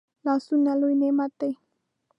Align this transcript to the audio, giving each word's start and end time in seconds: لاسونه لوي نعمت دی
لاسونه 0.25 0.71
لوي 0.81 0.93
نعمت 1.01 1.31
دی 1.39 1.51